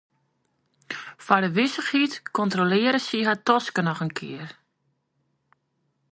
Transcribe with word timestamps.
Foar 1.25 1.41
de 1.45 1.51
wissichheid 1.57 2.13
kontrolearre 2.37 2.99
sy 3.05 3.19
har 3.27 3.39
taske 3.47 3.81
noch 3.85 4.03
in 4.05 4.13
kear. 4.19 4.49